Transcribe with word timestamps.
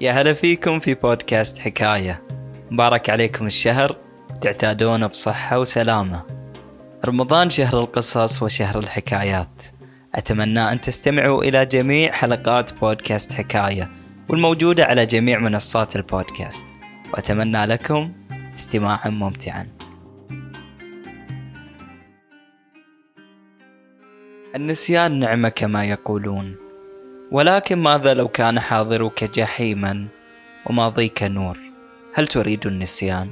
يا 0.00 0.12
هلا 0.12 0.32
فيكم 0.32 0.80
في 0.80 0.94
بودكاست 0.94 1.58
حكاية. 1.58 2.22
مبارك 2.70 3.10
عليكم 3.10 3.46
الشهر 3.46 3.96
تعتادون 4.40 5.06
بصحة 5.06 5.58
وسلامة. 5.58 6.22
رمضان 7.04 7.50
شهر 7.50 7.80
القصص 7.80 8.42
وشهر 8.42 8.78
الحكايات. 8.78 9.62
أتمنى 10.14 10.60
أن 10.60 10.80
تستمعوا 10.80 11.44
إلى 11.44 11.66
جميع 11.66 12.12
حلقات 12.12 12.74
بودكاست 12.74 13.32
حكاية 13.32 13.92
والموجودة 14.28 14.84
على 14.84 15.06
جميع 15.06 15.38
منصات 15.38 15.96
البودكاست. 15.96 16.64
وأتمنى 17.14 17.66
لكم 17.66 18.12
استماعا 18.54 19.08
ممتعا. 19.08 19.66
النسيان 24.54 25.18
نعمة 25.18 25.48
كما 25.48 25.84
يقولون. 25.84 26.69
ولكن 27.30 27.78
ماذا 27.78 28.14
لو 28.14 28.28
كان 28.28 28.60
حاضرك 28.60 29.24
جحيما 29.24 30.06
وماضيك 30.66 31.22
نور؟ 31.22 31.58
هل 32.14 32.26
تريد 32.26 32.66
النسيان؟ 32.66 33.28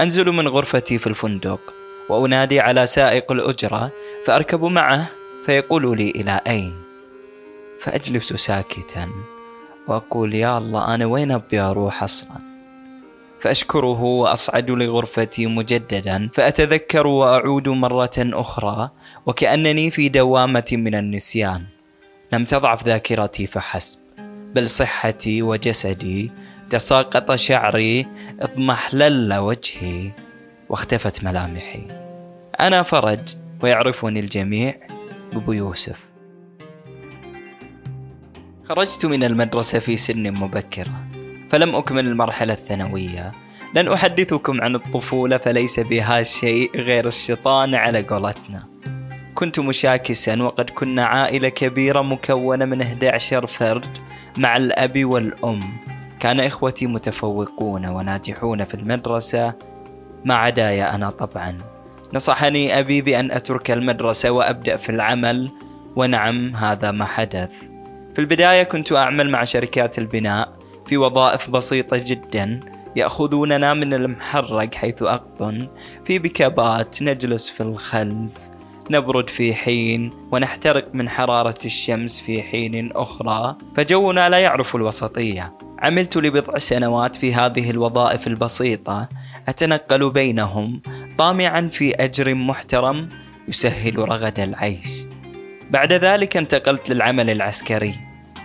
أنزل 0.00 0.32
من 0.32 0.48
غرفتي 0.48 0.98
في 0.98 1.06
الفندق 1.06 1.60
وأنادي 2.08 2.60
على 2.60 2.86
سائق 2.86 3.32
الأجرة 3.32 3.90
فأركب 4.26 4.64
معه 4.64 5.08
فيقول 5.46 5.98
لي 5.98 6.10
إلى 6.10 6.40
أين؟ 6.46 6.74
فأجلس 7.80 8.32
ساكتا 8.32 9.08
وأقول 9.88 10.34
يا 10.34 10.58
الله 10.58 10.94
أنا 10.94 11.06
وين 11.06 11.32
أبي 11.32 11.60
أروح 11.60 12.02
أصلا؟ 12.02 12.46
فأشكره 13.40 14.02
وأصعد 14.02 14.70
لغرفتي 14.70 15.46
مجددا 15.46 16.30
فأتذكر 16.34 17.06
وأعود 17.06 17.68
مرة 17.68 18.16
أخرى 18.18 18.90
وكأنني 19.26 19.90
في 19.90 20.08
دوامة 20.08 20.68
من 20.72 20.94
النسيان. 20.94 21.75
لم 22.32 22.44
تضعف 22.44 22.84
ذاكرتي 22.84 23.46
فحسب 23.46 23.98
بل 24.54 24.68
صحتي 24.68 25.42
وجسدي 25.42 26.30
تساقط 26.70 27.34
شعري 27.34 28.06
اضمحلل 28.40 29.34
وجهي 29.34 30.10
واختفت 30.68 31.24
ملامحي. 31.24 31.86
أنا 32.60 32.82
فرج 32.82 33.36
ويعرفني 33.62 34.20
الجميع 34.20 34.74
بأبو 35.32 35.52
يوسف. 35.52 35.98
خرجت 38.68 39.06
من 39.06 39.24
المدرسة 39.24 39.78
في 39.78 39.96
سن 39.96 40.32
مبكرة 40.32 40.92
فلم 41.50 41.74
أكمل 41.74 42.06
المرحلة 42.06 42.52
الثانوية. 42.52 43.32
لن 43.74 43.92
أحدثكم 43.92 44.60
عن 44.60 44.74
الطفولة 44.74 45.38
فليس 45.38 45.80
بها 45.80 46.22
شيء 46.22 46.70
غير 46.76 47.06
الشيطان 47.06 47.74
على 47.74 48.02
قولتنا. 48.02 48.75
كنت 49.36 49.60
مشاكسا 49.60 50.42
وقد 50.42 50.70
كنا 50.70 51.04
عائلة 51.04 51.48
كبيرة 51.48 52.02
مكونة 52.02 52.64
من 52.64 52.80
11 52.80 53.46
فرد 53.46 53.98
مع 54.38 54.56
الأب 54.56 55.04
والأم. 55.04 55.60
كان 56.20 56.40
إخوتي 56.40 56.86
متفوقون 56.86 57.86
وناجحون 57.86 58.64
في 58.64 58.74
المدرسة 58.74 59.54
ما 60.24 60.34
عداي 60.34 60.84
أنا 60.84 61.10
طبعا. 61.10 61.58
نصحني 62.12 62.78
أبي 62.78 63.02
بأن 63.02 63.30
أترك 63.30 63.70
المدرسة 63.70 64.30
وأبدأ 64.30 64.76
في 64.76 64.90
العمل 64.90 65.50
ونعم 65.96 66.56
هذا 66.56 66.90
ما 66.90 67.04
حدث. 67.04 67.62
في 68.14 68.18
البداية 68.18 68.62
كنت 68.62 68.92
أعمل 68.92 69.30
مع 69.30 69.44
شركات 69.44 69.98
البناء 69.98 70.52
في 70.86 70.96
وظائف 70.96 71.50
بسيطة 71.50 72.00
جدا 72.06 72.60
يأخذوننا 72.96 73.74
من 73.74 73.94
المحرق 73.94 74.74
حيث 74.74 75.02
أقطن 75.02 75.68
في 76.04 76.18
بكابات 76.18 77.02
نجلس 77.02 77.50
في 77.50 77.60
الخلف. 77.60 78.55
نبرد 78.90 79.30
في 79.30 79.54
حين 79.54 80.10
ونحترق 80.32 80.94
من 80.94 81.08
حرارة 81.08 81.58
الشمس 81.64 82.20
في 82.20 82.42
حين 82.42 82.92
أخرى 82.92 83.56
فجونا 83.76 84.28
لا 84.28 84.38
يعرف 84.38 84.76
الوسطية. 84.76 85.58
عملت 85.78 86.16
لبضع 86.16 86.58
سنوات 86.58 87.16
في 87.16 87.34
هذه 87.34 87.70
الوظائف 87.70 88.26
البسيطة. 88.26 89.08
أتنقل 89.48 90.10
بينهم. 90.10 90.82
طامعا 91.18 91.68
في 91.72 91.94
أجر 91.94 92.34
محترم 92.34 93.08
يسهل 93.48 93.98
رغد 93.98 94.40
العيش. 94.40 95.04
بعد 95.70 95.92
ذلك 95.92 96.36
انتقلت 96.36 96.90
للعمل 96.90 97.30
العسكري. 97.30 97.94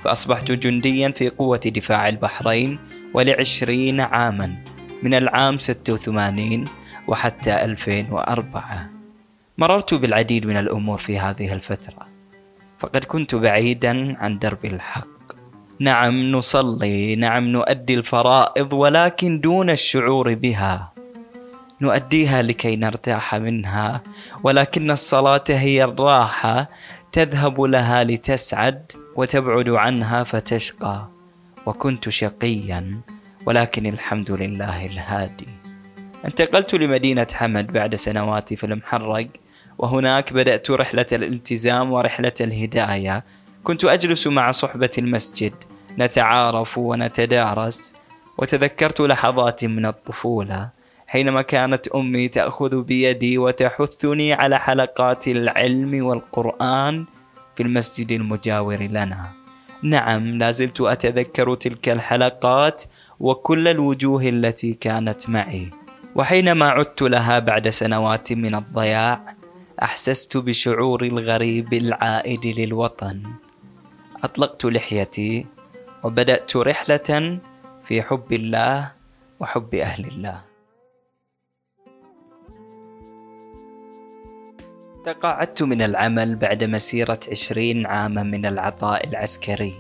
فأصبحت 0.04 0.52
جنديا 0.52 1.10
في 1.10 1.30
قوة 1.30 1.62
دفاع 1.66 2.10
البحرين 2.10 2.80
ولعشرين 3.14 4.02
عاما. 4.02 4.56
من 5.04 5.14
العام 5.14 5.58
86 5.58 6.66
وحتى 7.08 7.66
2004 7.66 9.01
مررت 9.62 9.94
بالعديد 9.94 10.46
من 10.46 10.58
الأمور 10.58 10.98
في 10.98 11.20
هذه 11.20 11.54
الفترة 11.54 12.08
فقد 12.80 13.04
كنت 13.04 13.36
بعيدا 13.36 14.18
عن 14.20 14.40
درب 14.40 14.66
الحق. 14.66 15.08
نعم 15.80 16.32
نصلي 16.32 17.16
نعم 17.16 17.48
نؤدي 17.48 17.94
الفرائض 17.94 18.74
ولكن 18.74 19.40
دون 19.40 19.70
الشعور 19.70 20.34
بها. 20.34 20.94
نؤديها 21.82 22.42
لكي 22.42 22.76
نرتاح 22.76 23.36
منها 23.36 24.02
ولكن 24.44 24.92
الصلاة 24.92 25.44
هي 25.50 25.84
الراحة 25.84 26.70
تذهب 27.12 27.62
لها 27.62 28.04
لتسعد 28.04 28.92
وتبعد 29.16 29.70
عنها 29.70 30.24
فتشقى. 30.24 31.08
وكنت 31.66 32.10
شقيا 32.10 33.02
ولكن 33.46 33.86
الحمد 33.86 34.32
لله 34.32 34.86
الهادي. 34.86 35.50
انتقلت 36.26 36.76
لمدينة 36.76 37.28
حمد 37.34 37.74
بعد 37.74 37.96
سنواتي 37.96 38.56
في 38.56 38.64
المحرق. 38.64 39.28
وهناك 39.78 40.34
بدأت 40.34 40.72
رحلة 40.72 41.06
الالتزام 41.12 41.92
ورحلة 41.92 42.34
الهداية. 42.42 43.24
كنت 43.64 43.86
أجلس 43.86 44.28
مع 44.28 44.52
صحبة 44.52 44.90
المسجد. 44.98 45.54
نتعارف 45.98 46.78
ونتدارس. 46.78 47.94
وتذكرت 48.38 49.02
لحظات 49.02 49.66
من 49.66 49.86
الطفولة. 49.86 50.70
حينما 51.08 51.42
كانت 51.42 51.88
أمي 51.88 52.28
تأخذ 52.28 52.82
بيدي 52.82 53.38
وتحثني 53.38 54.34
على 54.34 54.60
حلقات 54.60 55.28
العلم 55.28 56.06
والقرآن 56.06 57.06
في 57.56 57.64
المسجد 57.64 58.12
المجاور 58.12 58.78
لنا. 58.78 59.32
نعم 59.84 60.38
لازلت 60.38 60.82
أتذكر 60.82 61.56
تلك 61.56 61.90
الحلقات 61.90 62.84
وكل 63.20 63.68
الوجوه 63.68 64.30
التي 64.30 64.74
كانت 64.74 65.30
معي. 65.30 65.70
وحينما 66.16 66.66
عدت 66.66 67.02
لها 67.02 67.40
بعد 67.40 67.70
سنوات 67.70 68.34
من 68.34 68.56
الضياع 68.56 69.36
أحسست 69.82 70.38
بشعور 70.38 71.04
الغريب 71.04 71.74
العائد 71.74 72.46
للوطن. 72.46 73.24
أطلقت 74.24 74.66
لحيتي 74.66 75.46
وبدأت 76.04 76.56
رحلة 76.58 77.40
في 77.84 78.02
حب 78.02 78.34
الله 78.34 78.92
وحب 79.40 79.76
أهل 79.76 80.06
الله. 80.06 80.42
تقاعدت 85.06 85.64
من 85.64 85.82
العمل 85.82 86.36
بعد 86.36 86.64
مسيرة 86.64 87.20
عشرين 87.32 87.86
عاما 87.86 88.24
من 88.24 88.46
العطاء 88.46 89.08
العسكري. 89.08 89.74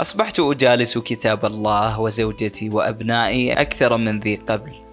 أصبحت 0.00 0.40
أجالس 0.40 0.98
كتاب 0.98 1.44
الله 1.44 2.00
وزوجتي 2.00 2.68
وأبنائي 2.68 3.52
أكثر 3.52 3.96
من 3.96 4.20
ذي 4.20 4.36
قبل. 4.36 4.87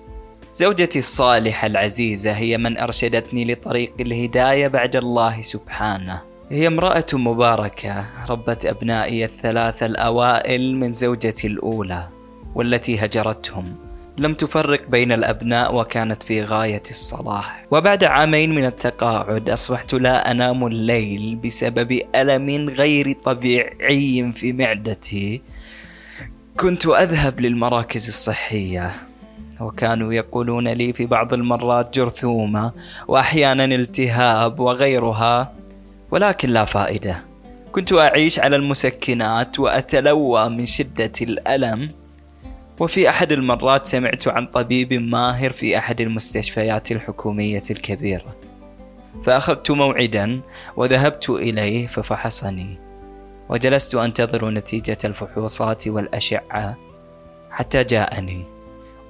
زوجتي 0.55 0.99
الصالحة 0.99 1.67
العزيزة 1.67 2.31
هي 2.31 2.57
من 2.57 2.77
أرشدتني 2.77 3.45
لطريق 3.45 3.93
الهداية 3.99 4.67
بعد 4.67 4.95
الله 4.95 5.41
سبحانه. 5.41 6.21
هي 6.51 6.67
امرأة 6.67 7.05
مباركة 7.13 8.05
ربت 8.29 8.65
أبنائي 8.65 9.25
الثلاثة 9.25 9.85
الأوائل 9.85 10.75
من 10.75 10.93
زوجتي 10.93 11.47
الأولى 11.47 12.07
والتي 12.55 13.05
هجرتهم. 13.05 13.75
لم 14.17 14.33
تفرق 14.33 14.87
بين 14.89 15.11
الأبناء 15.11 15.75
وكانت 15.75 16.23
في 16.23 16.43
غاية 16.43 16.83
الصلاح. 16.89 17.65
وبعد 17.71 18.03
عامين 18.03 18.55
من 18.55 18.65
التقاعد 18.65 19.49
أصبحت 19.49 19.93
لا 19.93 20.31
أنام 20.31 20.67
الليل 20.67 21.35
بسبب 21.35 22.01
ألم 22.15 22.69
غير 22.69 23.11
طبيعي 23.11 24.31
في 24.35 24.53
معدتي. 24.53 25.41
كنت 26.57 26.85
أذهب 26.87 27.39
للمراكز 27.39 28.07
الصحية. 28.07 29.04
وكانوا 29.61 30.13
يقولون 30.13 30.67
لي 30.67 30.93
في 30.93 31.05
بعض 31.05 31.33
المرات 31.33 31.93
جرثومة 31.93 32.71
وأحيانا 33.07 33.65
التهاب 33.65 34.59
وغيرها 34.59 35.53
ولكن 36.11 36.49
لا 36.49 36.65
فائدة. 36.65 37.23
كنت 37.71 37.93
أعيش 37.93 38.39
على 38.39 38.55
المسكنات 38.55 39.59
وأتلوى 39.59 40.49
من 40.49 40.65
شدة 40.65 41.11
الألم. 41.21 41.91
وفي 42.79 43.09
أحد 43.09 43.31
المرات 43.31 43.85
سمعت 43.85 44.27
عن 44.27 44.47
طبيب 44.47 44.93
ماهر 44.93 45.51
في 45.51 45.77
أحد 45.77 46.01
المستشفيات 46.01 46.91
الحكومية 46.91 47.63
الكبيرة. 47.71 48.35
فأخذت 49.25 49.71
موعدا 49.71 50.41
وذهبت 50.75 51.29
إليه 51.29 51.87
ففحصني. 51.87 52.77
وجلست 53.49 53.95
أنتظر 53.95 54.49
نتيجة 54.49 54.97
الفحوصات 55.05 55.87
والأشعة 55.87 56.77
حتى 57.51 57.83
جاءني. 57.83 58.54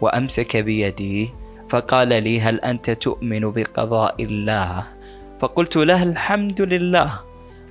وأمسك 0.01 0.57
بيدي. 0.57 1.33
فقال 1.69 2.07
لي 2.07 2.41
هل 2.41 2.59
أنت 2.59 2.89
تؤمن 2.89 3.51
بقضاء 3.51 4.23
الله؟ 4.23 4.83
فقلت 5.39 5.75
له 5.75 6.03
الحمد 6.03 6.61
لله 6.61 7.19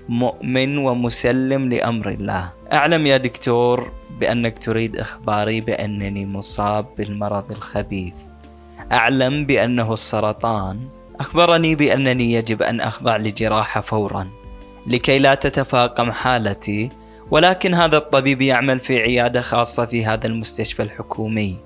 مؤمن 0.08 0.78
ومسلم 0.78 1.68
لأمر 1.68 2.08
الله. 2.08 2.52
أعلم 2.72 3.06
يا 3.06 3.16
دكتور 3.16 3.92
بأنك 4.20 4.58
تريد 4.58 4.96
إخباري 4.96 5.60
بأنني 5.60 6.26
مصاب 6.26 6.86
بالمرض 6.98 7.52
الخبيث. 7.52 8.14
أعلم 8.92 9.46
بأنه 9.46 9.92
السرطان. 9.92 10.88
أخبرني 11.20 11.74
بأنني 11.74 12.32
يجب 12.32 12.62
أن 12.62 12.80
أخضع 12.80 13.16
لجراحة 13.16 13.80
فورا 13.80 14.28
لكي 14.86 15.18
لا 15.18 15.34
تتفاقم 15.34 16.12
حالتي 16.12 16.90
ولكن 17.30 17.74
هذا 17.74 17.96
الطبيب 17.96 18.42
يعمل 18.42 18.80
في 18.80 18.98
عيادة 18.98 19.40
خاصة 19.40 19.86
في 19.86 20.06
هذا 20.06 20.26
المستشفى 20.26 20.82
الحكومي. 20.82 21.58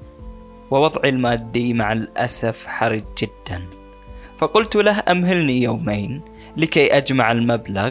ووضعي 0.71 1.09
المادي 1.09 1.75
مع 1.75 1.93
الأسف 1.93 2.67
حرج 2.67 3.05
جدا. 3.19 3.63
فقلت 4.39 4.77
له 4.77 5.03
أمهلني 5.09 5.63
يومين 5.63 6.21
لكي 6.57 6.97
أجمع 6.97 7.33
المبلغ 7.33 7.91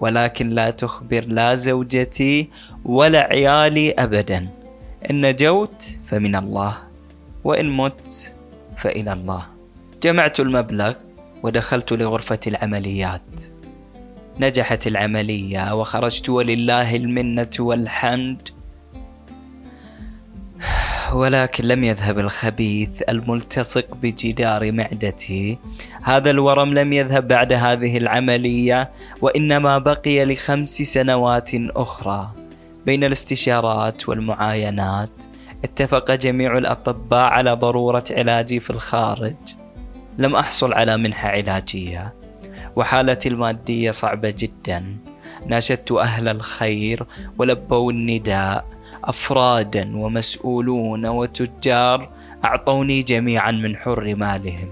ولكن 0.00 0.50
لا 0.50 0.70
تخبر 0.70 1.24
لا 1.24 1.54
زوجتي 1.54 2.48
ولا 2.84 3.20
عيالي 3.20 3.92
أبدا. 3.92 4.48
إن 5.10 5.26
نجوت 5.26 5.98
فمن 6.06 6.36
الله 6.36 6.78
وإن 7.44 7.76
مت 7.76 8.34
فإلى 8.76 9.12
الله. 9.12 9.46
جمعت 10.02 10.40
المبلغ 10.40 10.94
ودخلت 11.42 11.92
لغرفة 11.92 12.40
العمليات. 12.46 13.22
نجحت 14.40 14.86
العملية 14.86 15.74
وخرجت 15.74 16.28
ولله 16.28 16.96
المنة 16.96 17.50
والحمد. 17.58 18.48
ولكن 21.12 21.64
لم 21.64 21.84
يذهب 21.84 22.18
الخبيث 22.18 23.02
الملتصق 23.08 23.94
بجدار 24.02 24.72
معدتي 24.72 25.58
هذا 26.02 26.30
الورم 26.30 26.74
لم 26.74 26.92
يذهب 26.92 27.28
بعد 27.28 27.52
هذه 27.52 27.98
العملية 27.98 28.90
وإنما 29.20 29.78
بقي 29.78 30.24
لخمس 30.24 30.82
سنوات 30.82 31.50
أخرى. 31.54 32.30
بين 32.86 33.04
الاستشارات 33.04 34.08
والمعاينات 34.08 35.24
اتفق 35.64 36.10
جميع 36.10 36.58
الأطباء 36.58 37.24
على 37.24 37.52
ضرورة 37.52 38.04
علاجي 38.10 38.60
في 38.60 38.70
الخارج. 38.70 39.34
لم 40.18 40.36
أحصل 40.36 40.72
على 40.72 40.96
منحة 40.96 41.28
علاجية. 41.28 42.14
وحالتي 42.76 43.28
المادية 43.28 43.90
صعبة 43.90 44.34
جدا. 44.38 44.96
ناشدت 45.46 45.92
أهل 45.92 46.28
الخير 46.28 47.06
ولبوا 47.38 47.92
النداء. 47.92 48.73
أفرادا 49.04 49.96
ومسؤولون 49.96 51.06
وتجار 51.06 52.10
أعطوني 52.44 53.02
جميعا 53.02 53.50
من 53.50 53.76
حر 53.76 54.14
مالهم. 54.14 54.68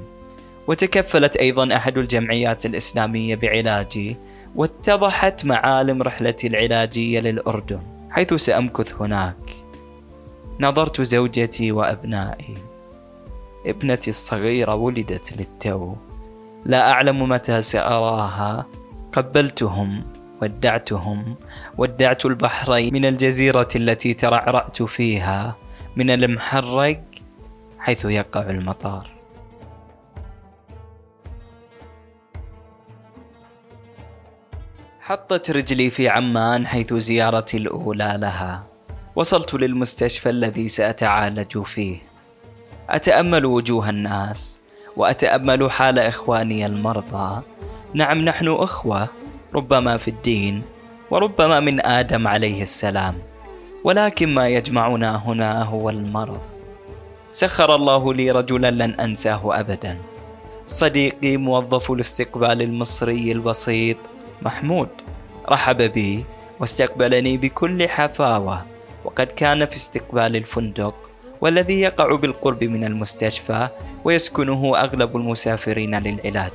وتكفلت 0.66 1.36
أيضا 1.36 1.76
أحد 1.76 1.98
الجمعيات 1.98 2.66
الإسلامية 2.66 3.34
بعلاجي 3.34 4.16
واتضحت 4.56 5.44
معالم 5.44 6.02
رحلتي 6.02 6.46
العلاجية 6.46 7.20
للأردن 7.20 7.80
حيث 8.10 8.34
سأمكث 8.34 9.02
هناك. 9.02 9.50
نظرت 10.60 11.00
زوجتي 11.00 11.72
وأبنائي. 11.72 12.56
ابنتي 13.66 14.10
الصغيرة 14.10 14.74
ولدت 14.74 15.36
للتو. 15.36 15.94
لا 16.64 16.90
أعلم 16.90 17.28
متى 17.28 17.62
سأراها. 17.62 18.66
قبلتهم. 19.12 20.11
ودعتهم 20.42 21.36
ودعت 21.78 22.26
البحرين 22.26 22.94
من 22.94 23.04
الجزيرة 23.04 23.68
التي 23.76 24.14
ترعرعت 24.14 24.82
فيها 24.82 25.56
من 25.96 26.10
المحرق 26.10 27.02
حيث 27.78 28.04
يقع 28.04 28.50
المطار. 28.50 29.10
حطت 35.00 35.50
رجلي 35.50 35.90
في 35.90 36.08
عمان 36.08 36.66
حيث 36.66 36.94
زيارتي 36.94 37.56
الأولى 37.56 38.14
لها 38.16 38.66
وصلت 39.16 39.54
للمستشفى 39.54 40.30
الذي 40.30 40.68
سأتعالج 40.68 41.62
فيه. 41.62 41.98
أتأمل 42.90 43.44
وجوه 43.44 43.90
الناس 43.90 44.62
وأتأمل 44.96 45.70
حال 45.70 45.98
إخواني 45.98 46.66
المرضى. 46.66 47.42
نعم 47.94 48.18
نحن 48.18 48.48
أخوة. 48.48 49.21
ربما 49.54 49.96
في 49.96 50.08
الدين 50.08 50.62
وربما 51.10 51.60
من 51.60 51.86
آدم 51.86 52.28
عليه 52.28 52.62
السلام 52.62 53.14
ولكن 53.84 54.34
ما 54.34 54.48
يجمعنا 54.48 55.16
هنا 55.16 55.62
هو 55.62 55.90
المرض. 55.90 56.40
سخر 57.32 57.74
الله 57.74 58.14
لي 58.14 58.30
رجلا 58.30 58.70
لن 58.70 59.00
أنساه 59.00 59.60
أبدا. 59.60 59.98
صديقي 60.66 61.36
موظف 61.36 61.92
الاستقبال 61.92 62.62
المصري 62.62 63.32
البسيط 63.32 63.96
محمود 64.42 64.88
رحب 65.48 65.82
بي 65.82 66.24
واستقبلني 66.60 67.36
بكل 67.36 67.88
حفاوة 67.88 68.64
وقد 69.04 69.26
كان 69.26 69.66
في 69.66 69.76
استقبال 69.76 70.36
الفندق 70.36 70.94
والذي 71.40 71.80
يقع 71.80 72.16
بالقرب 72.16 72.64
من 72.64 72.84
المستشفى 72.84 73.68
ويسكنه 74.04 74.76
أغلب 74.76 75.16
المسافرين 75.16 75.98
للعلاج. 75.98 76.52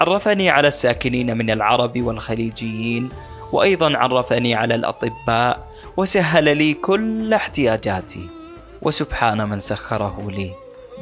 عرفني 0.00 0.50
على 0.50 0.68
الساكنين 0.68 1.36
من 1.36 1.50
العرب 1.50 2.02
والخليجيين 2.02 3.08
وأيضا 3.52 3.96
عرفني 3.96 4.54
على 4.54 4.74
الأطباء 4.74 5.68
وسهل 5.96 6.56
لي 6.56 6.74
كل 6.74 7.34
احتياجاتي. 7.34 8.28
وسبحان 8.82 9.48
من 9.48 9.60
سخره 9.60 10.30
لي 10.30 10.50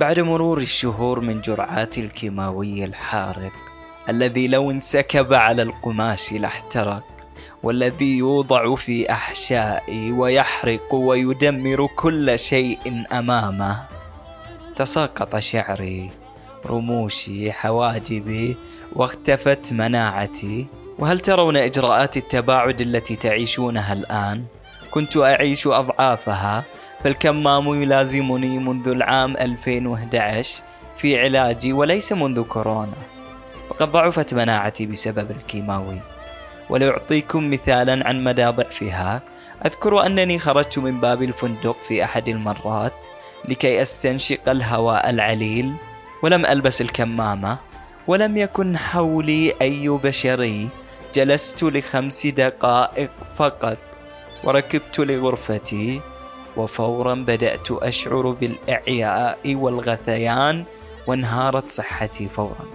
بعد 0.00 0.20
مرور 0.20 0.58
الشهور 0.58 1.20
من 1.20 1.40
جرعات 1.40 1.98
الكيماوي 1.98 2.84
الحارق 2.84 3.52
الذي 4.08 4.48
لو 4.48 4.70
انسكب 4.70 5.34
على 5.34 5.62
القماش 5.62 6.32
لاحترق 6.32 7.02
والذي 7.62 8.19
يوضع 8.19 8.75
في 8.75 9.12
أحشائي 9.12 10.12
ويحرق 10.12 10.94
ويدمر 10.94 11.87
كل 11.96 12.38
شيء 12.38 13.04
أمامه. 13.12 13.84
تساقط 14.76 15.37
شعري 15.38 16.10
رموشي 16.66 17.52
حواجبي 17.52 18.56
واختفت 18.92 19.72
مناعتي. 19.72 20.66
وهل 20.98 21.20
ترون 21.20 21.56
إجراءات 21.56 22.16
التباعد 22.16 22.80
التي 22.80 23.16
تعيشونها 23.16 23.92
الآن؟ 23.92 24.44
كنت 24.90 25.16
أعيش 25.16 25.66
أضعافها 25.66 26.64
فالكمام 27.04 27.82
يلازمني 27.82 28.58
منذ 28.58 28.88
العام 28.88 29.36
2011 29.36 30.62
في 30.96 31.20
علاجي 31.20 31.72
وليس 31.72 32.12
منذ 32.12 32.42
كورونا. 32.42 32.96
وقد 33.70 33.92
ضعفت 33.92 34.34
مناعتي 34.34 34.86
بسبب 34.86 35.30
الكيماوي. 35.30 36.00
ولأعطيكم 36.70 37.50
مثالا 37.50 38.08
عن 38.08 38.25
مدى 38.25 38.46
ضعفها. 38.46 39.23
أذكر 39.66 40.06
أنني 40.06 40.38
خرجت 40.38 40.78
من 40.78 41.00
باب 41.00 41.23
الفندق 41.23 41.76
في 41.88 42.04
أحد 42.04 42.28
المرات 42.28 43.06
لكي 43.49 43.82
أستنشق 43.82 44.49
الهواء 44.49 45.11
العليل. 45.11 45.73
ولم 46.23 46.46
ألبس 46.46 46.80
الكمامة 46.80 47.58
ولم 48.06 48.37
يكن 48.37 48.78
حولي 48.78 49.52
أي 49.62 49.88
بشري 49.88 50.68
جلست 51.14 51.64
لخمس 51.64 52.26
دقائق 52.26 53.11
فقط 53.37 53.78
وركبت 54.44 54.99
لغرفتي 54.99 56.00
وفورا 56.56 57.14
بدأت 57.14 57.70
أشعر 57.70 58.30
بالإعياء 58.30 59.38
والغثيان 59.46 60.64
وانهارت 61.06 61.70
صحتي 61.70 62.28
فورا. 62.28 62.66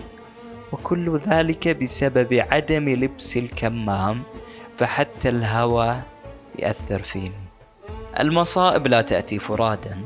وكل 0.71 1.19
ذلك 1.27 1.67
بسبب 1.67 2.45
عدم 2.51 2.89
لبس 2.89 3.37
الكمام 3.37 4.23
فحتى 4.77 5.29
الهواء 5.29 6.03
يأثر 6.59 7.01
فيني. 7.01 7.43
المصائب 8.19 8.87
لا 8.87 9.01
تأتي 9.01 9.39
فرادا. 9.39 9.97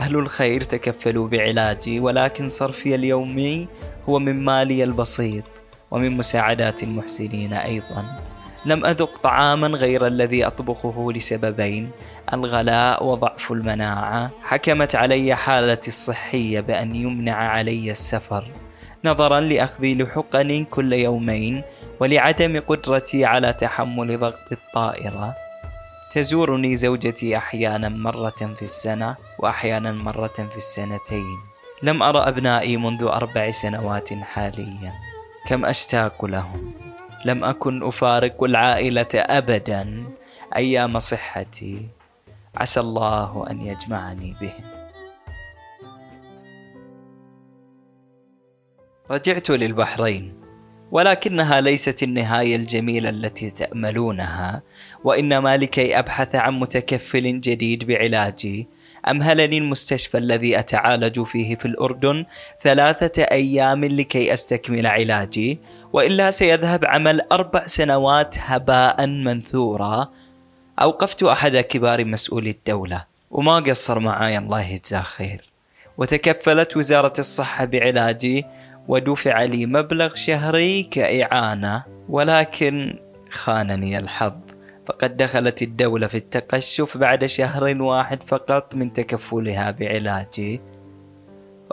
أهل 0.00 0.16
الخير 0.16 0.60
تكفلوا 0.60 1.28
بعلاجي 1.28 2.00
ولكن 2.00 2.48
صرفي 2.48 2.94
اليومي 2.94 3.68
هو 4.08 4.18
من 4.18 4.44
مالي 4.44 4.84
البسيط 4.84 5.44
ومن 5.90 6.16
مساعدات 6.16 6.82
المحسنين 6.82 7.52
أيضا. 7.52 8.04
لم 8.66 8.86
أذق 8.86 9.18
طعاما 9.18 9.68
غير 9.68 10.06
الذي 10.06 10.46
أطبخه 10.46 11.12
لسببين 11.12 11.90
الغلاء 12.32 13.06
وضعف 13.06 13.52
المناعة. 13.52 14.30
حكمت 14.42 14.94
علي 14.94 15.34
حالتي 15.34 15.88
الصحية 15.88 16.60
بأن 16.60 16.96
يمنع 16.96 17.34
علي 17.34 17.90
السفر. 17.90 18.44
نظرا 19.04 19.40
لأخذي 19.40 19.94
لحقن 19.94 20.64
كل 20.64 20.92
يومين 20.92 21.62
ولعدم 22.00 22.60
قدرتي 22.60 23.24
على 23.24 23.52
تحمل 23.52 24.18
ضغط 24.18 24.52
الطائرة. 24.52 25.49
تزورني 26.10 26.76
زوجتي 26.76 27.36
أحيانا 27.36 27.88
مرة 27.88 28.30
في 28.30 28.62
السنة 28.62 29.16
وأحيانا 29.38 29.92
مرة 29.92 30.26
في 30.50 30.56
السنتين. 30.56 31.38
لم 31.82 32.02
أرى 32.02 32.18
أبنائي 32.18 32.76
منذ 32.76 33.02
أربع 33.02 33.50
سنوات 33.50 34.14
حاليا. 34.14 34.94
كم 35.46 35.64
أشتاق 35.64 36.24
لهم؟ 36.24 36.72
لم 37.24 37.44
أكن 37.44 37.82
أفارق 37.82 38.42
العائلة 38.42 39.08
أبدا 39.14 40.04
أيام 40.56 40.98
صحتي. 40.98 41.88
عسى 42.56 42.80
الله 42.80 43.46
أن 43.50 43.60
يجمعني 43.60 44.36
بهم. 44.40 44.64
رجعت 49.10 49.50
للبحرين. 49.50 50.39
ولكنها 50.90 51.60
ليست 51.60 52.02
النهاية 52.02 52.56
الجميلة 52.56 53.08
التي 53.08 53.50
تأملونها. 53.50 54.62
وانما 55.04 55.56
لكي 55.56 55.98
أبحث 55.98 56.34
عن 56.34 56.60
متكفل 56.60 57.40
جديد 57.40 57.84
بعلاجي 57.84 58.68
أمهلني 59.08 59.58
المستشفى 59.58 60.18
الذي 60.18 60.58
أتعالج 60.58 61.22
فيه 61.22 61.56
في 61.56 61.66
الأردن 61.66 62.24
ثلاثة 62.62 63.22
أيام 63.22 63.84
لكي 63.84 64.32
أستكمل 64.32 64.86
علاجي 64.86 65.60
وإلا 65.92 66.30
سيذهب 66.30 66.84
عمل 66.84 67.20
أربع 67.32 67.66
سنوات 67.66 68.34
هباء 68.38 69.06
منثورا. 69.06 70.08
أوقفت 70.82 71.22
أحد 71.22 71.56
كبار 71.56 72.04
مسؤولي 72.04 72.50
الدولة 72.50 73.04
وما 73.30 73.56
قصر 73.56 73.98
معاي 73.98 74.38
الله 74.38 74.70
يجزاه 74.70 75.02
خير. 75.02 75.50
وتكفلت 75.98 76.76
وزارة 76.76 77.12
الصحة 77.18 77.64
بعلاجي 77.64 78.46
ودفع 78.88 79.42
لي 79.42 79.66
مبلغ 79.66 80.14
شهري 80.14 80.82
كإعانة 80.82 81.82
ولكن 82.08 82.98
خانني 83.30 83.98
الحظ. 83.98 84.32
فقد 84.86 85.16
دخلت 85.16 85.62
الدولة 85.62 86.06
في 86.06 86.16
التقشف 86.16 86.96
بعد 86.96 87.26
شهر 87.26 87.82
واحد 87.82 88.22
فقط 88.22 88.74
من 88.74 88.92
تكفلها 88.92 89.70
بعلاجي. 89.70 90.60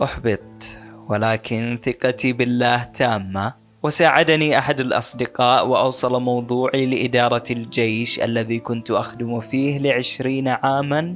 أحبط 0.04 0.80
ولكن 1.10 1.80
ثقتي 1.84 2.34
بالله 2.34 2.84
تامة. 2.84 3.54
وساعدني 3.84 4.58
أحد 4.58 4.80
الأصدقاء 4.80 5.68
وأوصل 5.68 6.22
موضوعي 6.22 6.86
لإدارة 6.86 7.44
الجيش 7.52 8.20
الذي 8.20 8.60
كنت 8.60 8.92
أخدم 8.92 9.40
فيه 9.40 9.80
لعشرين 9.80 10.48
عاما 10.48 11.16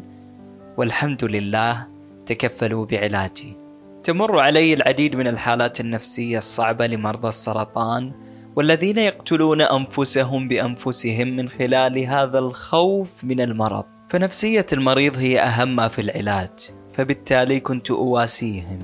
والحمد 0.78 1.24
لله 1.24 1.88
تكفلوا 2.26 2.86
بعلاجي. 2.86 3.58
تمر 4.04 4.40
علي 4.40 4.74
العديد 4.74 5.16
من 5.16 5.28
الحالات 5.28 5.80
النفسية 5.80 6.38
الصعبة 6.38 6.88
لمرضى 6.88 7.28
السرطان 7.28 8.12
والذين 8.56 8.98
يقتلون 8.98 9.62
أنفسهم 9.62 10.48
بأنفسهم 10.48 11.28
من 11.28 11.50
خلال 11.50 12.00
هذا 12.00 12.40
الخوف 12.40 13.10
من 13.24 13.42
المرض. 13.42 13.86
فنفسية 14.10 14.66
المريض 14.74 15.18
هي 15.18 15.40
أهم 15.40 15.76
ما 15.76 15.88
في 15.88 16.02
العلاج 16.02 16.50
فبالتالي 16.94 17.60
كنت 17.60 17.92
أواسيهم 17.92 18.80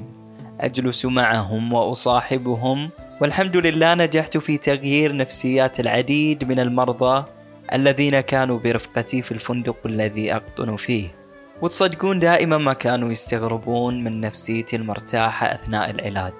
أجلس 0.59 1.05
معهم 1.05 1.73
وأصاحبهم 1.73 2.89
والحمد 3.21 3.57
لله 3.57 3.93
نجحت 3.93 4.37
في 4.37 4.57
تغيير 4.57 5.15
نفسيات 5.15 5.79
العديد 5.79 6.43
من 6.43 6.59
المرضى 6.59 7.25
الذين 7.73 8.19
كانوا 8.19 8.59
برفقتي 8.59 9.21
في 9.21 9.31
الفندق 9.31 9.77
الذي 9.85 10.33
أقطن 10.33 10.75
فيه. 10.75 11.16
وتصدقون 11.61 12.19
دائما 12.19 12.57
ما 12.57 12.73
كانوا 12.73 13.11
يستغربون 13.11 14.03
من 14.03 14.21
نفسيتي 14.21 14.75
المرتاحة 14.75 15.47
أثناء 15.47 15.89
العلاج. 15.89 16.33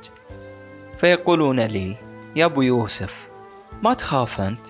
فيقولون 0.99 1.59
لي 1.59 1.95
يا 2.35 2.45
أبو 2.45 2.61
يوسف 2.61 3.13
ما 3.83 3.93
تخاف 3.93 4.41
أنت؟ 4.41 4.67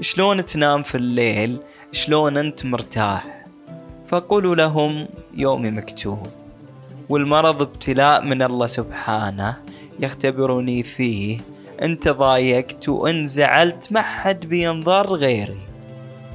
شلون 0.00 0.44
تنام 0.44 0.82
في 0.82 0.94
الليل؟ 0.94 1.58
شلون 1.92 2.36
أنت 2.36 2.64
مرتاح؟ 2.64 3.46
فقولوا 4.08 4.54
لهم 4.54 5.08
يومي 5.34 5.70
مكتوب 5.70 6.26
والمرض 7.08 7.62
ابتلاء 7.62 8.24
من 8.24 8.42
الله 8.42 8.66
سبحانه 8.66 9.56
يختبرني 10.00 10.82
فيه 10.82 11.38
أنت 11.82 12.08
ضايقت 12.08 12.88
وان 12.88 13.26
زعلت 13.26 13.92
ما 13.92 14.02
حد 14.02 14.46
بينظر 14.46 15.14
غيري. 15.14 15.60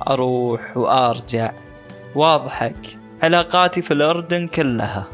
أروح 0.08 0.78
وأرجع 0.78 1.52
واضحك. 2.16 2.98
علاقاتي 3.24 3.82
في 3.82 3.94
الأردن 3.94 4.48
كلها. 4.48 5.08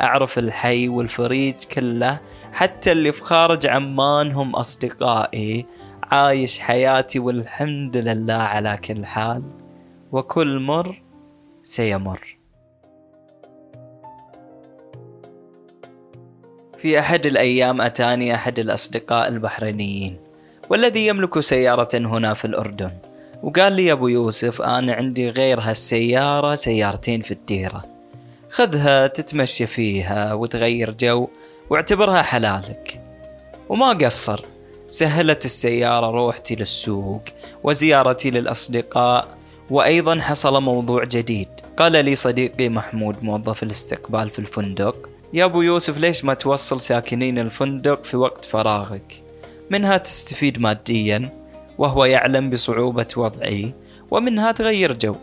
أعرف 0.00 0.38
الحي 0.38 0.88
والفريج 0.88 1.54
كله 1.54 2.20
حتى 2.52 2.92
اللي 2.92 3.12
في 3.12 3.22
خارج 3.24 3.66
عمان 3.66 4.32
هم 4.32 4.56
أصدقائي. 4.56 5.66
عايش 6.02 6.58
حياتي 6.58 7.18
والحمد 7.18 7.96
لله 7.96 8.34
على 8.34 8.76
كل 8.84 9.06
حال. 9.06 9.42
وكل 10.12 10.58
مر 10.58 11.02
سيمر. 11.62 12.38
في 16.78 16.98
أحد 16.98 17.26
الأيام 17.26 17.80
أتاني 17.80 18.34
أحد 18.34 18.58
الأصدقاء 18.58 19.28
البحرينيين 19.28 20.16
والذي 20.70 21.06
يملك 21.06 21.40
سيارة 21.40 21.88
هنا 21.94 22.34
في 22.34 22.44
الأردن. 22.44 22.90
وقال 23.44 23.72
لي 23.72 23.92
أبو 23.92 24.08
يوسف 24.08 24.62
أنا 24.62 24.92
عندي 24.92 25.30
غير 25.30 25.60
هالسيارة 25.60 26.54
سيارتين 26.54 27.22
في 27.22 27.30
الديرة. 27.30 27.84
خذها 28.50 29.06
تتمشى 29.06 29.66
فيها 29.66 30.34
وتغير 30.34 30.90
جو 30.90 31.28
واعتبرها 31.70 32.22
حلالك. 32.22 33.00
وما 33.68 33.88
قصر. 33.92 34.44
سهلت 34.88 35.44
السيارة 35.44 36.06
روحتي 36.10 36.54
للسوق 36.54 37.22
وزيارتي 37.64 38.30
للأصدقاء 38.30 39.28
وأيضا 39.70 40.20
حصل 40.20 40.62
موضوع 40.62 41.04
جديد. 41.04 41.48
قال 41.76 42.04
لي 42.04 42.14
صديقي 42.14 42.68
محمود 42.68 43.22
موظف 43.22 43.62
الاستقبال 43.62 44.30
في 44.30 44.38
الفندق 44.38 45.08
يا 45.32 45.44
أبو 45.44 45.62
يوسف 45.62 45.98
ليش 45.98 46.24
ما 46.24 46.34
توصل 46.34 46.80
ساكنين 46.80 47.38
الفندق 47.38 48.04
في 48.04 48.16
وقت 48.16 48.44
فراغك؟ 48.44 49.22
منها 49.70 49.96
تستفيد 49.96 50.60
ماديا. 50.60 51.43
وهو 51.78 52.04
يعلم 52.04 52.50
بصعوبة 52.50 53.08
وضعي 53.16 53.74
ومنها 54.10 54.52
تغير 54.52 54.92
جو. 54.92 55.16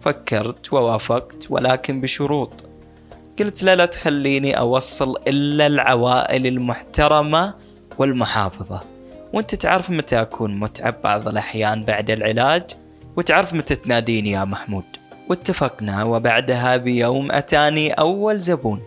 فكرت 0.00 0.72
ووافقت 0.72 1.46
ولكن 1.50 2.00
بشروط. 2.00 2.64
قلت 3.38 3.62
لا 3.62 3.76
لا 3.76 3.86
تخليني 3.86 4.58
أوصل 4.58 5.16
إلا 5.28 5.66
العوائل 5.66 6.46
المحترمة 6.46 7.54
والمحافظة. 7.98 8.82
وأنت 9.32 9.54
تعرف 9.54 9.90
متى 9.90 10.20
أكون 10.20 10.60
متعب 10.60 10.94
بعض 11.04 11.28
الأحيان 11.28 11.82
بعد 11.82 12.10
العلاج؟ 12.10 12.62
وتعرف 13.16 13.54
متى 13.54 13.74
تناديني 13.74 14.30
يا 14.30 14.44
محمود؟ 14.44 14.84
واتفقنا 15.28 16.04
وبعدها 16.04 16.76
بيوم 16.76 17.32
أتاني 17.32 17.92
أول 17.92 18.38
زبون 18.38 18.82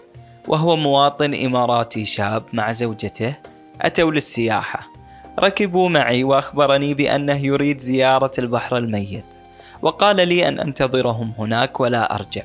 وهو 0.48 0.76
مواطن 0.76 1.34
إماراتي 1.46 2.06
شاب 2.06 2.44
مع 2.54 2.72
زوجته 2.72 3.34
أتوا 3.82 4.12
للسياحة. 4.12 4.95
ركبوا 5.40 5.90
معي 5.90 6.24
وأخبرني 6.24 6.94
بأنه 6.94 7.46
يريد 7.46 7.80
زيارة 7.80 8.32
البحر 8.40 8.78
الميت 8.78 9.36
وقال 9.82 10.28
لي 10.28 10.48
أن 10.48 10.60
أنتظرهم 10.60 11.34
هناك 11.38 11.80
ولا 11.80 12.16
أرجع. 12.16 12.44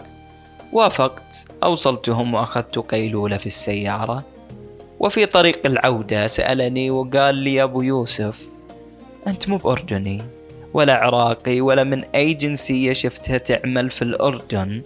وافقت 0.73 1.47
أوصلتهم 1.62 2.35
وأخذت 2.35 2.78
قيلولة 2.78 3.37
في 3.37 3.47
السيارة. 3.47 4.25
وفي 5.00 5.26
طريق 5.26 5.66
العودة 5.66 6.26
سألني 6.26 6.90
وقال 6.90 7.35
لي 7.35 7.62
أبو 7.62 7.82
يوسف 7.82 8.38
أنت 9.26 9.49
مو 9.49 9.56
بأردني 9.56 10.23
ولا 10.75 10.94
عراقي 10.94 11.61
ولا 11.61 11.85
من 11.85 12.04
أي 12.14 12.35
جنسية 12.35 12.92
شفتها 12.92 13.38
تعمل 13.38 13.90
في 13.90 14.02
الأردن. 14.02 14.82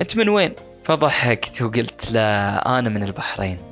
أنت 0.00 0.16
من 0.16 0.28
وين؟ 0.28 0.52
فضحكت 0.84 1.62
وقلت 1.62 2.12
له 2.12 2.20
أنا 2.56 2.88
من 2.88 3.04
البحرين. 3.04 3.67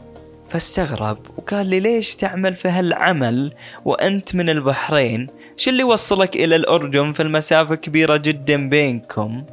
فاستغرب 0.51 1.19
وقال 1.37 1.67
لي 1.67 1.81
ليش 1.81 2.17
تعمل 2.17 2.57
في 2.57 2.69
هالعمل 2.69 3.53
وأنت 3.85 4.35
من 4.35 4.51
البحرين؟ 4.51 5.29
شو 5.57 5.71
اللي 5.71 5.85
وصلك 5.85 6.37
إلى 6.37 6.57
الأردن 6.57 7.13
في 7.13 7.23
المسافة 7.23 7.75
كبيرة 7.75 8.17
جدا 8.17 8.69
بينكم؟ 8.69 9.45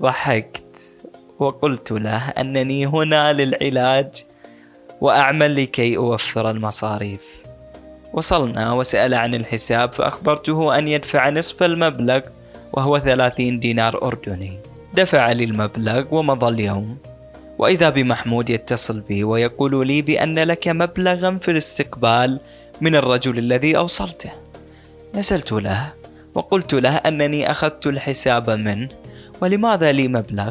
ضحكت 0.00 0.98
وقلت 1.38 1.92
له 1.92 2.28
أنني 2.28 2.86
هنا 2.86 3.32
للعلاج 3.32 4.24
وأعمل 5.00 5.62
لكي 5.62 5.96
أوفر 5.96 6.50
المصاريف. 6.50 7.20
وصلنا 8.12 8.72
وسأل 8.72 9.14
عن 9.14 9.34
الحساب 9.34 9.92
فأخبرته 9.92 10.78
أن 10.78 10.88
يدفع 10.88 11.30
نصف 11.30 11.62
المبلغ 11.62 12.20
وهو 12.72 12.98
ثلاثين 12.98 13.60
دينار 13.60 14.02
أردني. 14.02 14.58
دفع 14.94 15.32
لي 15.32 15.44
المبلغ 15.44 16.14
ومضى 16.14 16.48
اليوم. 16.48 16.96
وإذا 17.58 17.90
بمحمود 17.90 18.50
يتصل 18.50 19.00
بي 19.00 19.24
ويقول 19.24 19.86
لي 19.86 20.02
بأن 20.02 20.38
لك 20.38 20.68
مبلغا 20.68 21.38
في 21.42 21.50
الاستقبال 21.50 22.40
من 22.80 22.96
الرجل 22.96 23.38
الذي 23.38 23.76
أوصلته. 23.76 24.30
نزلت 25.14 25.52
له 25.52 25.92
وقلت 26.34 26.74
له 26.74 26.96
أنني 26.96 27.50
أخذت 27.50 27.86
الحساب 27.86 28.50
منه 28.50 28.88
ولماذا 29.40 29.92
لي 29.92 30.08
مبلغ؟ 30.08 30.50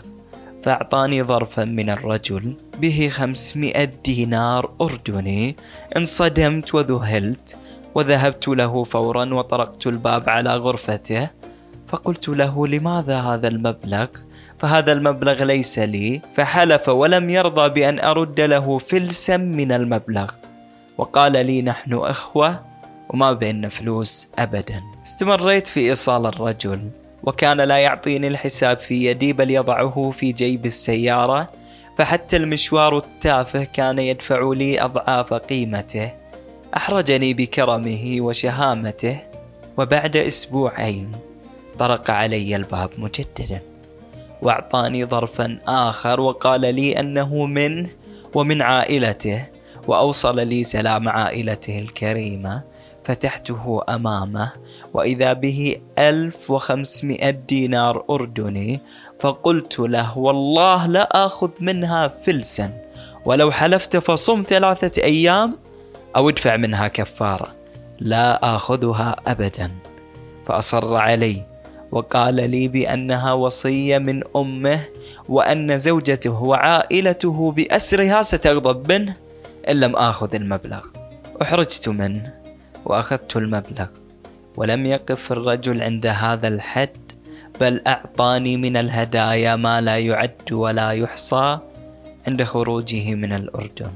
فأعطاني 0.63 1.23
ظرفا 1.23 1.65
من 1.65 1.89
الرجل 1.89 2.53
به 2.81 3.09
خمسمائة 3.09 3.91
دينار 4.05 4.71
أردني 4.81 5.55
انصدمت 5.97 6.75
وذهلت 6.75 7.57
وذهبت 7.95 8.47
له 8.47 8.83
فورا 8.83 9.33
وطرقت 9.33 9.87
الباب 9.87 10.29
على 10.29 10.55
غرفته 10.55 11.29
فقلت 11.87 12.29
له 12.29 12.67
لماذا 12.67 13.21
هذا 13.21 13.47
المبلغ؟ 13.47 14.07
فهذا 14.61 14.91
المبلغ 14.91 15.43
ليس 15.43 15.79
لي 15.79 16.21
فحلف 16.35 16.89
ولم 16.89 17.29
يرضى 17.29 17.69
بأن 17.69 17.99
أرد 17.99 18.41
له 18.41 18.77
فلسا 18.77 19.37
من 19.37 19.71
المبلغ. 19.71 20.31
وقال 20.97 21.31
لي 21.31 21.61
نحن 21.61 21.93
أخوة 21.93 22.65
وما 23.09 23.33
بيننا 23.33 23.69
فلوس 23.69 24.27
أبدا. 24.39 24.81
استمريت 25.05 25.67
في 25.67 25.79
إيصال 25.79 26.25
الرجل 26.25 26.89
وكان 27.23 27.61
لا 27.61 27.77
يعطيني 27.77 28.27
الحساب 28.27 28.79
في 28.79 29.05
يدي 29.05 29.33
بل 29.33 29.51
يضعه 29.51 30.11
في 30.17 30.31
جيب 30.31 30.65
السيارة. 30.65 31.49
فحتى 31.97 32.37
المشوار 32.37 32.97
التافه 32.97 33.63
كان 33.63 33.99
يدفع 33.99 34.51
لي 34.55 34.81
أضعاف 34.81 35.33
قيمته. 35.33 36.11
أحرجني 36.77 37.33
بكرمه 37.33 38.15
وشهامته 38.19 39.17
وبعد 39.77 40.17
أسبوعين 40.17 41.11
طرق 41.79 42.11
علي 42.11 42.55
الباب 42.55 42.89
مجددا. 42.97 43.70
وأعطاني 44.41 45.05
ظرفا 45.05 45.59
آخر 45.67 46.19
وقال 46.19 46.61
لي 46.75 46.99
أنه 46.99 47.45
منه 47.45 47.89
ومن 48.33 48.61
عائلته 48.61 49.45
وأوصل 49.87 50.47
لي 50.47 50.63
سلام 50.63 51.09
عائلته 51.09 51.79
الكريمة 51.79 52.61
فتحته 53.03 53.81
أمامه 53.89 54.51
وإذا 54.93 55.33
به 55.33 55.77
ألف 55.97 56.51
وخمسمائة 56.51 57.29
دينار 57.29 58.03
أردني 58.09 58.79
فقلت 59.19 59.79
له 59.79 60.17
والله 60.17 60.87
لا 60.87 61.25
آخذ 61.25 61.49
منها 61.59 62.07
فلسا 62.07 62.73
ولو 63.25 63.51
حلفت 63.51 63.97
فصم 63.97 64.43
ثلاثة 64.47 65.03
أيام 65.03 65.57
أو 66.15 66.29
ادفع 66.29 66.57
منها 66.57 66.87
كفارة 66.87 67.55
لا 67.99 68.55
آخذها 68.55 69.15
أبدا. 69.27 69.71
فأصر 70.47 70.95
علي 70.95 71.50
وقال 71.91 72.35
لي 72.35 72.67
بأنها 72.67 73.33
وصية 73.33 73.97
من 73.97 74.23
أمه 74.35 74.79
وأن 75.29 75.77
زوجته 75.77 76.43
وعائلته 76.43 77.51
بأسرها 77.51 78.21
ستغضب 78.21 78.91
منه 78.91 79.15
إن 79.69 79.79
لم 79.79 79.95
آخذ 79.95 80.35
المبلغ. 80.35 80.81
أحرجت 81.41 81.89
منه 81.89 82.33
وأخذت 82.85 83.37
المبلغ. 83.37 83.87
ولم 84.57 84.85
يقف 84.85 85.31
الرجل 85.31 85.81
عند 85.81 86.07
هذا 86.07 86.47
الحد 86.47 86.97
بل 87.61 87.81
أعطاني 87.87 88.57
من 88.57 88.77
الهدايا 88.77 89.55
ما 89.55 89.81
لا 89.81 89.97
يعد 89.97 90.51
ولا 90.51 90.91
يحصى 90.91 91.59
عند 92.27 92.43
خروجه 92.43 93.15
من 93.15 93.33
الأردن. 93.33 93.91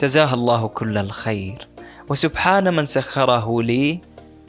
جزاه 0.00 0.34
الله 0.34 0.66
كل 0.68 0.98
الخير. 0.98 1.68
وسبحان 2.08 2.74
من 2.74 2.86
سخره 2.86 3.62
لي 3.62 4.00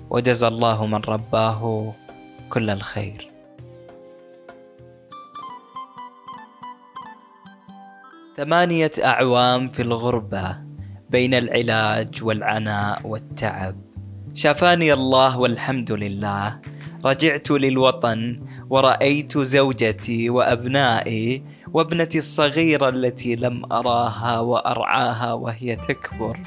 وجزى 0.09 0.47
الله 0.47 0.85
من 0.85 1.01
رباه 1.07 1.93
كل 2.49 2.69
الخير. 2.69 3.31
ثمانية 8.37 8.91
أعوام 9.03 9.67
في 9.67 9.81
الغربة 9.81 10.57
بين 11.09 11.33
العلاج 11.33 12.23
والعناء 12.23 13.01
والتعب. 13.07 13.75
شافاني 14.33 14.93
الله 14.93 15.39
والحمد 15.39 15.91
لله. 15.91 16.59
رجعت 17.05 17.51
للوطن 17.51 18.41
ورأيت 18.69 19.37
زوجتي 19.37 20.29
وأبنائي 20.29 21.43
وابنتي 21.73 22.17
الصغيرة 22.17 22.89
التي 22.89 23.35
لم 23.35 23.73
أراها 23.73 24.39
وأرعاها 24.39 25.33
وهي 25.33 25.75
تكبر. 25.75 26.39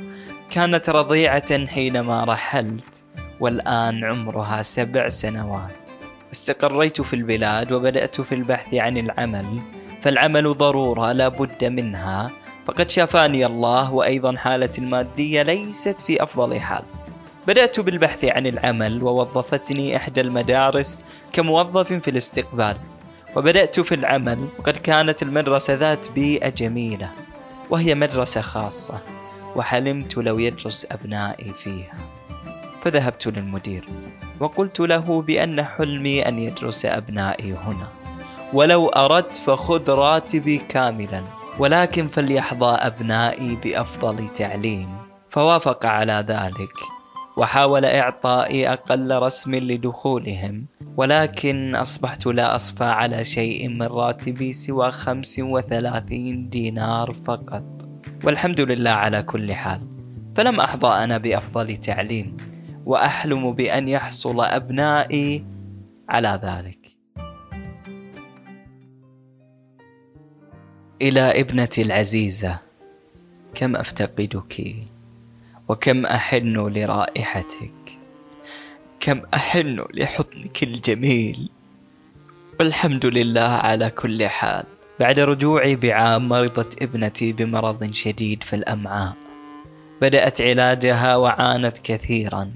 كانت 0.50 0.90
رضيعة 0.90 1.66
حينما 1.66 2.24
رحلت. 2.24 3.04
والآن 3.40 4.04
عمرها 4.04 4.62
سبع 4.62 5.08
سنوات. 5.08 5.90
استقريت 6.32 7.00
في 7.00 7.16
البلاد 7.16 7.72
وبدأت 7.72 8.20
في 8.20 8.34
البحث 8.34 8.74
عن 8.74 8.96
العمل 8.96 9.60
فالعمل 10.02 10.54
ضرورة 10.54 11.12
لا 11.12 11.28
بد 11.28 11.64
منها. 11.64 12.30
فقد 12.66 12.90
شافاني 12.90 13.46
الله 13.46 13.92
وأيضا 13.92 14.36
حالتي 14.36 14.80
المادية 14.80 15.42
ليست 15.42 16.00
في 16.00 16.22
أفضل 16.22 16.60
حال. 16.60 16.82
بدأت 17.46 17.80
بالبحث 17.80 18.24
عن 18.24 18.46
العمل 18.46 19.02
ووظفتني 19.02 19.96
إحدى 19.96 20.20
المدارس 20.20 21.04
كموظف 21.32 21.92
في 21.92 22.10
الاستقبال. 22.10 22.76
وبدأت 23.36 23.80
في 23.80 23.94
العمل 23.94 24.48
وقد 24.58 24.76
كانت 24.76 25.22
المدرسة 25.22 25.74
ذات 25.74 26.10
بيئة 26.10 26.48
جميلة 26.48 27.10
وهي 27.70 27.94
مدرسة 27.94 28.40
خاصة 28.40 29.00
وحلمت 29.56 30.16
لو 30.16 30.38
يدرس 30.38 30.86
أبنائي 30.90 31.52
فيها. 31.52 32.17
فذهبت 32.82 33.26
للمدير 33.26 33.88
وقلت 34.40 34.80
له 34.80 35.22
بأن 35.22 35.64
حلمي 35.64 36.28
أن 36.28 36.38
يدرس 36.38 36.86
أبنائي 36.86 37.52
هنا. 37.52 37.88
ولو 38.52 38.88
أردت 38.88 39.34
فخذ 39.34 39.90
راتبي 39.90 40.58
كاملا 40.58 41.22
ولكن 41.58 42.08
فليحظى 42.08 42.76
أبنائي 42.76 43.56
بأفضل 43.56 44.28
تعليم. 44.28 44.88
فوافق 45.30 45.86
على 45.86 46.24
ذلك 46.28 46.74
وحاول 47.36 47.84
إعطائي 47.84 48.72
أقل 48.72 49.18
رسم 49.22 49.54
لدخولهم 49.54 50.66
ولكن 50.96 51.74
أصبحت 51.74 52.26
لا 52.26 52.54
أصفى 52.54 52.84
على 52.84 53.24
شيء 53.24 53.68
من 53.68 53.82
راتبي 53.82 54.52
سوى 54.52 54.90
خمس 54.90 55.38
وثلاثين 55.38 56.48
دينار 56.48 57.14
فقط. 57.26 57.64
والحمد 58.24 58.60
لله 58.60 58.90
على 58.90 59.22
كل 59.22 59.54
حال 59.54 59.80
فلم 60.36 60.60
أحظى 60.60 61.04
أنا 61.04 61.18
بأفضل 61.18 61.76
تعليم. 61.76 62.36
وأحلم 62.88 63.52
بأن 63.52 63.88
يحصل 63.88 64.40
أبنائي 64.40 65.44
على 66.08 66.40
ذلك. 66.42 66.78
إلى 71.02 71.40
ابنتي 71.40 71.82
العزيزة 71.82 72.58
كم 73.54 73.76
أفتقدك؟ 73.76 74.76
وكم 75.68 76.06
أحن 76.06 76.56
لرائحتك؟ 76.56 77.98
كم 79.00 79.20
أحن 79.34 79.84
لحضنك 79.94 80.62
الجميل؟ 80.62 81.50
والحمد 82.60 83.06
لله 83.06 83.40
على 83.40 83.90
كل 83.90 84.26
حال. 84.26 84.64
بعد 85.00 85.20
رجوعي 85.20 85.76
بعام 85.76 86.28
مرضت 86.28 86.82
ابنتي 86.82 87.32
بمرض 87.32 87.92
شديد 87.92 88.42
في 88.42 88.56
الأمعاء. 88.56 89.16
بدأت 90.00 90.40
علاجها 90.40 91.16
وعانت 91.16 91.78
كثيرا. 91.78 92.52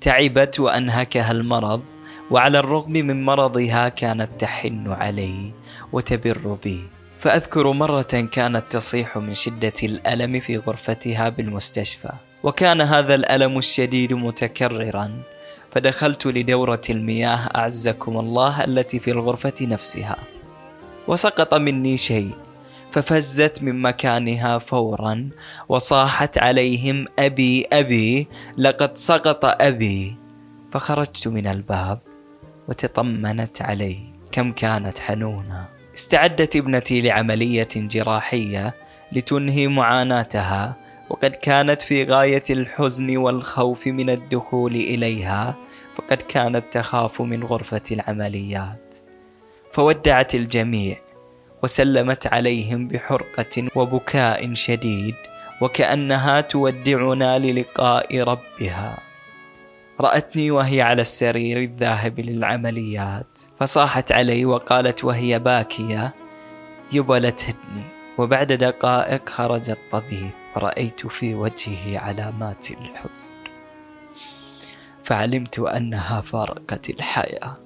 تعبت 0.00 0.60
وأنهكها 0.60 1.32
المرض 1.32 1.82
وعلى 2.30 2.58
الرغم 2.58 2.92
من 2.92 3.24
مرضها 3.24 3.88
كانت 3.88 4.28
تحن 4.38 4.92
علي 4.92 5.52
وتبر 5.92 6.58
بي 6.64 6.80
فأذكر 7.20 7.72
مرة 7.72 8.28
كانت 8.32 8.64
تصيح 8.70 9.18
من 9.18 9.34
شدة 9.34 9.72
الألم 9.82 10.40
في 10.40 10.56
غرفتها 10.56 11.28
بالمستشفى 11.28 12.12
وكان 12.42 12.80
هذا 12.80 13.14
الألم 13.14 13.58
الشديد 13.58 14.12
متكررا. 14.12 15.10
فدخلت 15.70 16.26
لدورة 16.26 16.80
المياه 16.90 17.50
أعزكم 17.56 18.18
الله 18.18 18.64
التي 18.64 18.98
في 18.98 19.10
الغرفة 19.10 19.54
نفسها. 19.60 20.16
وسقط 21.08 21.54
مني 21.54 21.96
شيء. 21.96 22.30
ففزت 22.96 23.62
من 23.62 23.82
مكانها 23.82 24.58
فورا 24.58 25.30
وصاحت 25.68 26.38
عليهم 26.38 27.06
أبي 27.18 27.66
أبي 27.72 28.28
لقد 28.58 28.98
سقط 28.98 29.44
أبي 29.44 30.16
فخرجت 30.72 31.28
من 31.28 31.46
الباب 31.46 31.98
وتطمنت 32.68 33.62
علي 33.62 33.98
كم 34.32 34.52
كانت 34.52 34.98
حنونه 34.98 35.68
استعدت 35.94 36.56
ابنتي 36.56 37.00
لعملية 37.00 37.68
جراحية 37.76 38.74
لتنهي 39.12 39.68
معاناتها 39.68 40.74
وقد 41.10 41.30
كانت 41.30 41.82
في 41.82 42.04
غاية 42.04 42.42
الحزن 42.50 43.16
والخوف 43.16 43.86
من 43.86 44.10
الدخول 44.10 44.74
إليها 44.74 45.54
فقد 45.96 46.22
كانت 46.22 46.64
تخاف 46.72 47.22
من 47.22 47.44
غرفة 47.44 47.82
العمليات. 47.92 48.96
فودعت 49.72 50.34
الجميع 50.34 51.05
وسلمت 51.62 52.26
عليهم 52.26 52.88
بحرقة 52.88 53.68
وبكاء 53.74 54.54
شديد 54.54 55.14
وكأنها 55.60 56.40
تودعنا 56.40 57.38
للقاء 57.38 58.20
ربها. 58.20 58.98
رأتني 60.00 60.50
وهي 60.50 60.82
على 60.82 61.02
السرير 61.02 61.60
الذاهب 61.60 62.20
للعمليات. 62.20 63.38
فصاحت 63.60 64.12
علي 64.12 64.44
وقالت 64.44 65.04
وهي 65.04 65.38
باكية 65.38 66.14
يبا 66.92 67.14
لا 67.14 67.30
تهدني 67.30 67.84
وبعد 68.18 68.52
دقائق 68.52 69.28
خرج 69.28 69.70
الطبيب 69.70 70.30
ورأيت 70.56 71.06
في 71.06 71.34
وجهه 71.34 71.98
علامات 71.98 72.70
الحزن. 72.70 73.36
فعلمت 75.04 75.58
أنها 75.58 76.20
فارقت 76.20 76.90
الحياة. 76.90 77.65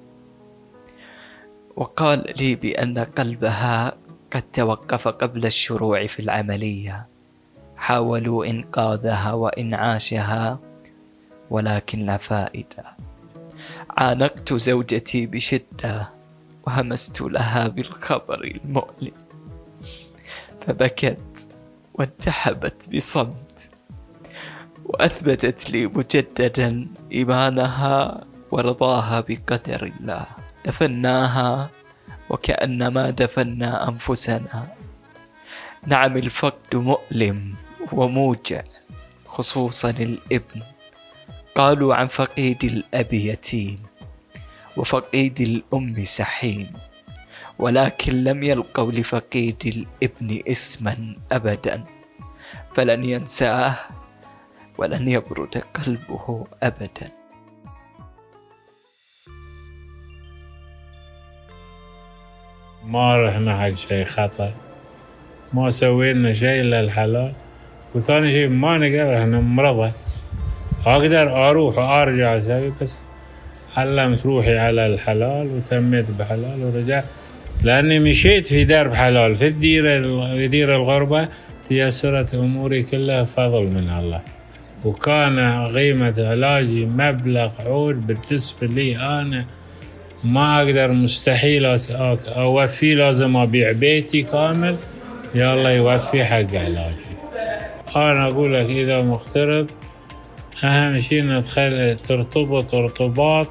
وقال 1.75 2.33
لي 2.39 2.55
بأن 2.55 2.99
قلبها 2.99 3.93
قد 4.31 4.41
توقف 4.41 5.07
قبل 5.07 5.45
الشروع 5.45 6.07
في 6.07 6.19
العملية. 6.19 7.07
حاولوا 7.75 8.45
إنقاذها 8.45 9.33
وإنعاشها 9.33 10.59
ولكن 11.49 12.05
لا 12.05 12.17
فائدة. 12.17 12.97
عانقت 13.89 14.53
زوجتي 14.53 15.25
بشدة 15.25 16.13
وهمست 16.67 17.21
لها 17.21 17.67
بالخبر 17.67 18.43
المؤلم. 18.43 19.13
فبكت 20.67 21.47
وانتحبت 21.93 22.89
بصمت 22.95 23.69
وأثبتت 24.85 25.69
لي 25.69 25.87
مجددا 25.87 26.87
إيمانها 27.11 28.23
ورضاها 28.51 29.19
بقدر 29.19 29.83
الله. 29.83 30.25
دفناها 30.65 31.69
وكأنما 32.29 33.09
دفنا 33.09 33.89
أنفسنا. 33.89 34.67
نعم 35.87 36.17
الفقد 36.17 36.75
مؤلم 36.75 37.55
وموجع 37.91 38.63
خصوصا 39.25 39.89
الإبن. 39.89 40.61
قالوا 41.55 41.95
عن 41.95 42.07
فقيد 42.07 42.63
الأب 42.63 43.13
يتيم 43.13 43.79
وفقيد 44.77 45.41
الأم 45.41 46.03
سحيم 46.03 46.67
ولكن 47.59 48.23
لم 48.23 48.43
يلقوا 48.43 48.91
لفقيد 48.91 49.61
الإبن 49.65 50.41
اسما 50.47 51.15
أبدا 51.31 51.83
فلن 52.75 53.05
ينساه 53.05 53.75
ولن 54.77 55.07
يبرد 55.09 55.63
قلبه 55.75 56.47
أبدا. 56.63 57.20
ما 62.85 63.27
رحنا 63.27 63.61
حق 63.61 63.75
شيء 63.75 64.05
خطأ. 64.05 64.51
ما 65.53 65.69
سوينا 65.69 66.33
شيء 66.33 66.61
إلا 66.61 66.79
الحلال. 66.79 67.33
وثاني 67.95 68.31
شيء 68.31 68.49
ما 68.49 68.77
نقدر 68.77 69.17
إحنا 69.17 69.39
مرضى. 69.39 69.91
أقدر 70.85 71.49
أروح 71.49 71.77
وأرجع 71.77 72.37
أسوي 72.37 72.73
بس 72.81 73.05
علمت 73.77 74.25
روحي 74.25 74.57
على 74.57 74.85
الحلال 74.85 75.47
وتميت 75.47 76.05
بحلال 76.19 76.63
ورجعت. 76.63 77.05
لأني 77.63 77.99
مشيت 77.99 78.47
في 78.47 78.63
درب 78.63 78.93
حلال. 78.93 79.35
في 79.35 79.47
الديرة 79.47 80.47
دير 80.47 80.75
الغربة 80.75 81.27
تيسرت 81.67 82.35
أموري 82.35 82.83
كلها 82.83 83.23
فضل 83.23 83.63
من 83.63 83.89
الله. 83.89 84.21
وكان 84.85 85.67
قيمة 85.77 86.15
علاجي 86.17 86.85
مبلغ 86.85 87.49
عود 87.59 88.07
بالنسبة 88.07 88.67
لي 88.67 88.97
أنا 88.97 89.45
ما 90.23 90.57
أقدر 90.61 90.91
مستحيل 90.91 91.65
أوفي 92.27 92.95
لازم 92.95 93.37
أبيع 93.37 93.71
بيتي 93.71 94.21
كامل. 94.21 94.75
الله 95.35 95.71
يوفي 95.71 96.25
حق 96.25 96.55
علاجي. 96.55 97.11
أنا 97.95 98.27
أقول 98.27 98.53
لك 98.53 98.65
إذا 98.65 99.01
مغترب 99.01 99.67
أهم 100.63 100.99
شيء 100.99 101.23
ندخل 101.23 101.97
ترتبط 102.07 102.75
ارتباط 102.75 103.47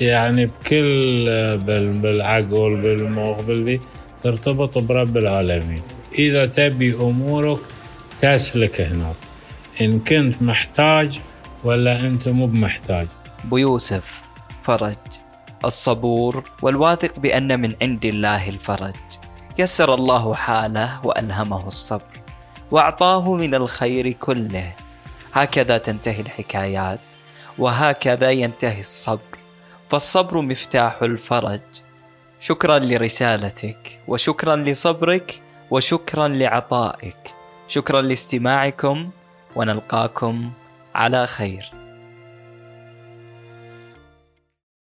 يعني 0.00 0.46
بكل 0.46 1.58
بالعقل 2.02 2.76
بالمقبل 2.82 3.64
دي 3.64 3.80
ترتبط 4.22 4.78
برب 4.78 5.16
العالمين. 5.16 5.82
إذا 6.18 6.46
تبي 6.46 6.94
أمورك 6.94 7.58
تسلك 8.20 8.80
هناك. 8.80 9.16
إن 9.80 9.98
كنت 9.98 10.42
محتاج 10.42 11.20
ولا 11.64 12.00
أنت 12.00 12.28
مو 12.28 12.46
بمحتاج. 12.46 13.06
أبو 13.44 13.56
يوسف 13.56 14.02
فرج. 14.64 14.96
الصبور 15.64 16.44
والواثق 16.62 17.18
بأن 17.18 17.60
من 17.60 17.74
عند 17.82 18.04
الله 18.04 18.48
الفرج. 18.48 18.94
يسر 19.58 19.94
الله 19.94 20.34
حاله 20.34 21.06
وألهمه 21.06 21.66
الصبر. 21.66 22.20
وأعطاه 22.70 23.34
من 23.34 23.54
الخير 23.54 24.12
كله. 24.12 24.72
هكذا 25.32 25.78
تنتهي 25.78 26.20
الحكايات. 26.20 27.00
وهكذا 27.58 28.30
ينتهي 28.30 28.80
الصبر. 28.80 29.38
فالصبر 29.88 30.40
مفتاح 30.40 31.02
الفرج. 31.02 31.60
شكرا 32.40 32.78
لرسالتك 32.78 34.00
وشكرا 34.08 34.56
لصبرك 34.56 35.42
وشكرا 35.70 36.28
لعطائك. 36.28 37.34
شكرا 37.68 38.02
لاستماعكم 38.02 39.10
ونلقاكم 39.56 40.50
على 40.94 41.26
خير. 41.26 41.79